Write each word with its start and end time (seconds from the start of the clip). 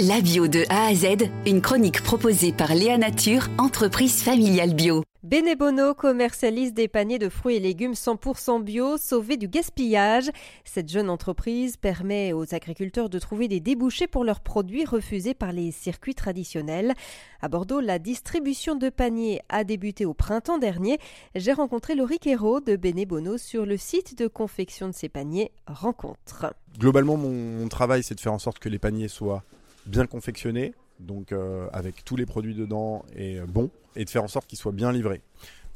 La 0.00 0.20
bio 0.20 0.48
de 0.48 0.64
A 0.70 0.86
à 0.86 0.94
Z, 0.96 1.30
une 1.46 1.60
chronique 1.60 2.02
proposée 2.02 2.52
par 2.52 2.74
Léa 2.74 2.98
Nature, 2.98 3.46
entreprise 3.58 4.24
familiale 4.24 4.74
bio. 4.74 5.04
Benebono 5.22 5.94
commercialise 5.94 6.74
des 6.74 6.88
paniers 6.88 7.20
de 7.20 7.28
fruits 7.28 7.54
et 7.54 7.60
légumes 7.60 7.92
100% 7.92 8.64
bio, 8.64 8.96
sauvés 8.98 9.36
du 9.36 9.46
gaspillage. 9.46 10.32
Cette 10.64 10.88
jeune 10.90 11.08
entreprise 11.08 11.76
permet 11.76 12.32
aux 12.32 12.56
agriculteurs 12.56 13.08
de 13.08 13.20
trouver 13.20 13.46
des 13.46 13.60
débouchés 13.60 14.08
pour 14.08 14.24
leurs 14.24 14.40
produits 14.40 14.84
refusés 14.84 15.32
par 15.32 15.52
les 15.52 15.70
circuits 15.70 16.16
traditionnels. 16.16 16.94
À 17.40 17.46
Bordeaux, 17.46 17.78
la 17.80 18.00
distribution 18.00 18.74
de 18.74 18.88
paniers 18.88 19.42
a 19.48 19.62
débuté 19.62 20.06
au 20.06 20.12
printemps 20.12 20.58
dernier. 20.58 20.98
J'ai 21.36 21.52
rencontré 21.52 21.94
Laurie 21.94 22.18
Quérault 22.18 22.58
de 22.58 22.74
Benebono 22.74 23.38
sur 23.38 23.64
le 23.64 23.76
site 23.76 24.18
de 24.18 24.26
confection 24.26 24.88
de 24.88 24.92
ces 24.92 25.08
paniers 25.08 25.52
Rencontre. 25.68 26.52
Globalement, 26.80 27.16
mon, 27.16 27.30
mon 27.30 27.68
travail, 27.68 28.02
c'est 28.02 28.16
de 28.16 28.20
faire 28.20 28.32
en 28.32 28.40
sorte 28.40 28.58
que 28.58 28.68
les 28.68 28.80
paniers 28.80 29.06
soient 29.06 29.44
bien 29.86 30.06
confectionné, 30.06 30.74
donc 31.00 31.32
euh, 31.32 31.68
avec 31.72 32.04
tous 32.04 32.16
les 32.16 32.26
produits 32.26 32.54
dedans 32.54 33.04
et 33.16 33.38
euh, 33.38 33.46
bon, 33.46 33.70
et 33.96 34.04
de 34.04 34.10
faire 34.10 34.22
en 34.24 34.28
sorte 34.28 34.46
qu'ils 34.46 34.58
soient 34.58 34.72
bien 34.72 34.92
livrés. 34.92 35.22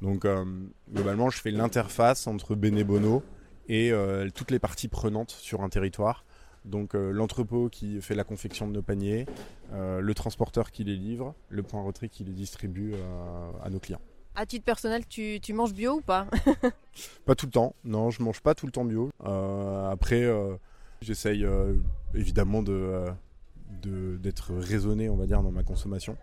Donc 0.00 0.24
euh, 0.24 0.44
globalement, 0.92 1.30
je 1.30 1.40
fais 1.40 1.50
l'interface 1.50 2.26
entre 2.26 2.54
Benebono 2.54 3.22
et 3.68 3.92
toutes 4.34 4.50
les 4.50 4.58
parties 4.58 4.88
prenantes 4.88 5.30
sur 5.30 5.60
un 5.62 5.68
territoire. 5.68 6.24
Donc 6.64 6.94
l'entrepôt 6.94 7.68
qui 7.68 8.00
fait 8.00 8.14
la 8.14 8.24
confection 8.24 8.66
de 8.66 8.72
nos 8.72 8.80
paniers, 8.80 9.26
le 9.72 10.12
transporteur 10.14 10.70
qui 10.70 10.84
les 10.84 10.96
livre, 10.96 11.34
le 11.50 11.62
point 11.62 11.82
retrait 11.82 12.08
qui 12.08 12.24
les 12.24 12.32
distribue 12.32 12.94
à 13.62 13.68
nos 13.68 13.78
clients. 13.78 14.00
À 14.36 14.46
titre 14.46 14.64
personnel, 14.64 15.06
tu, 15.06 15.38
tu 15.42 15.52
manges 15.52 15.74
bio 15.74 15.96
ou 15.96 16.00
pas? 16.00 16.26
Pas 17.26 17.34
tout 17.34 17.44
le 17.44 17.52
temps, 17.52 17.74
non, 17.84 18.10
je 18.10 18.22
mange 18.22 18.40
pas 18.40 18.54
tout 18.54 18.64
le 18.64 18.72
temps 18.72 18.86
bio. 18.86 19.10
après, 19.22 20.26
j'essaye 21.02 21.46
évidemment 22.14 22.62
de 22.62 23.04
d'être 23.68 24.54
raisonné, 24.54 25.08
on 25.08 25.16
va 25.16 25.26
dire, 25.26 25.42
dans 25.42 25.52
ma 25.52 25.62
consommation. 25.62 26.16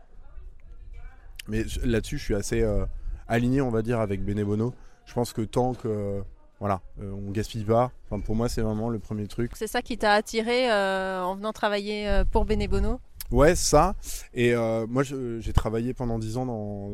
Mais 1.48 1.66
là-dessus, 1.84 2.18
je 2.18 2.24
suis 2.24 2.36
assez 2.36 2.62
euh, 2.62 2.86
aligné, 3.28 3.62
on 3.62 3.70
va 3.70 3.82
dire, 3.82 4.00
avec 4.00 4.24
Benebono. 4.24 4.74
Je 5.06 5.14
pense 5.14 5.34
que 5.34 5.42
tant 5.42 5.74
que 5.74 6.24
voilà, 6.60 6.82
euh, 7.02 7.12
on 7.12 7.32
gaspille 7.32 7.64
pas. 7.64 7.92
Enfin, 8.06 8.22
pour 8.22 8.36
moi, 8.36 8.50
c'est 8.50 8.62
vraiment 8.62 8.90
le 8.90 9.00
premier 9.00 9.28
truc. 9.28 9.52
C'est 9.56 9.68
ça 9.68 9.82
qui 9.82 9.98
t'a 9.98 10.14
attiré 10.14 10.72
euh, 10.72 11.22
en 11.22 11.36
venant 11.36 11.54
travailler 11.54 12.24
pour 12.32 12.46
Benebono? 12.46 13.00
Ouais, 13.32 13.56
ça. 13.56 13.96
Et 14.34 14.56
moi, 14.88 15.04
j'ai 15.04 15.54
travaillé 15.54 15.94
pendant 15.94 16.20
10 16.20 16.38
ans 16.38 16.46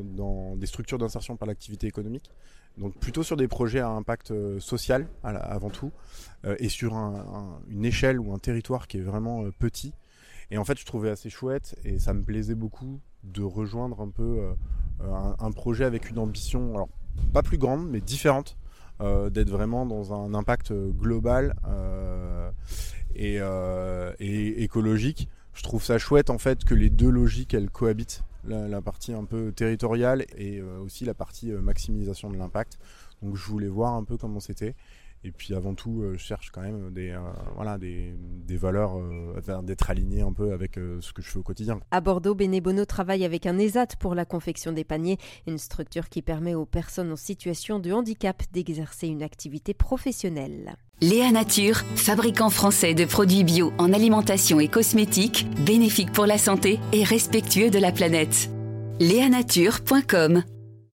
dans, 0.03 0.55
des 0.55 0.66
structures 0.66 0.97
d'insertion 0.97 1.35
par 1.35 1.47
l'activité 1.47 1.88
économique. 1.88 2.31
Donc 2.77 2.97
plutôt 2.97 3.22
sur 3.22 3.35
des 3.35 3.49
projets 3.49 3.81
à 3.81 3.89
impact 3.89 4.33
social 4.59 5.07
avant 5.23 5.69
tout, 5.69 5.91
et 6.57 6.69
sur 6.69 6.95
une 7.67 7.83
échelle 7.83 8.17
ou 8.17 8.33
un 8.33 8.39
territoire 8.39 8.88
qui 8.88 8.97
est 8.97 9.02
vraiment 9.02 9.44
petit. 9.59 9.94
Et 10.52 10.57
en 10.57 10.66
fait, 10.66 10.77
je 10.77 10.85
trouvais 10.85 11.09
assez 11.09 11.30
chouette 11.30 11.75
et 11.85 11.97
ça 11.97 12.13
me 12.13 12.21
plaisait 12.21 12.55
beaucoup 12.55 12.99
de 13.23 13.41
rejoindre 13.41 14.02
un 14.02 14.09
peu 14.09 14.53
euh, 15.02 15.33
un, 15.39 15.52
projet 15.52 15.85
avec 15.85 16.09
une 16.09 16.19
ambition, 16.19 16.75
alors 16.75 16.89
pas 17.33 17.41
plus 17.41 17.57
grande, 17.57 17.89
mais 17.89 18.02
différente, 18.02 18.57
euh, 18.99 19.29
d'être 19.29 19.49
vraiment 19.49 19.85
dans 19.85 20.13
un 20.13 20.33
impact 20.33 20.73
global 20.73 21.55
euh, 21.67 22.52
et, 23.16 23.38
et, 24.19 24.63
écologique. 24.63 25.29
Je 25.53 25.63
trouve 25.63 25.83
ça 25.83 25.97
chouette 25.97 26.29
en 26.29 26.38
fait 26.38 26.63
que 26.63 26.73
les 26.73 26.89
deux 26.89 27.09
logiques 27.09 27.53
elles 27.53 27.69
cohabitent, 27.69 28.23
la 28.45 28.81
partie 28.81 29.13
un 29.13 29.25
peu 29.25 29.52
territoriale 29.52 30.25
et 30.38 30.61
aussi 30.61 31.05
la 31.05 31.13
partie 31.13 31.52
maximisation 31.52 32.29
de 32.29 32.38
l'impact. 32.38 32.79
Donc 33.22 33.36
je 33.36 33.45
voulais 33.45 33.67
voir 33.67 33.94
un 33.94 34.03
peu 34.03 34.17
comment 34.17 34.39
c'était. 34.39 34.75
Et 35.23 35.31
puis 35.31 35.53
avant 35.53 35.75
tout, 35.75 36.02
euh, 36.02 36.14
je 36.14 36.17
cherche 36.17 36.50
quand 36.52 36.61
même 36.61 36.91
des, 36.91 37.11
euh, 37.11 37.19
voilà, 37.55 37.78
des, 37.78 38.16
des 38.17 38.58
valeurs, 38.58 38.97
euh, 38.97 39.61
d'être 39.61 39.89
aligné 39.91 40.22
un 40.22 40.33
peu 40.33 40.52
avec 40.52 40.75
ce 40.75 41.13
que 41.13 41.22
je 41.22 41.30
fais 41.30 41.38
au 41.38 41.44
quotidien. 41.44 41.80
À 41.91 42.02
Bordeaux, 42.02 42.33
Benebono 42.33 42.86
travaille 42.86 43.23
avec 43.23 43.45
un 43.45 43.58
ESAT 43.59 43.97
pour 44.00 44.16
la 44.16 44.25
confection 44.25 44.72
des 44.72 44.83
paniers, 44.83 45.17
une 45.47 45.59
structure 45.59 46.09
qui 46.09 46.22
permet 46.23 46.55
aux 46.55 46.66
personnes 46.66 47.11
en 47.11 47.16
situation 47.16 47.78
de 47.80 47.91
handicap 47.91 48.41
d'exercer 48.52 49.07
une 49.07 49.22
activité 49.22 49.74
professionnelle. 49.75 50.75
Léa 51.01 51.31
Nature, 51.31 51.78
fabricant 51.95 52.50
français 52.50 52.94
de 52.94 53.06
produits 53.06 53.44
bio 53.44 53.74
en 53.78 53.94
alimentation 53.94 54.59
et 54.59 54.68
cosmétiques, 54.68 55.47
bénéfique 55.66 56.12
pour 56.12 56.25
la 56.25 56.38
santé 56.38 56.79
et 56.94 57.03
respectueux 57.03 57.69
de 57.69 57.79
la 57.79 57.91
planète. 57.91 58.50
Léanature.com 59.00 60.44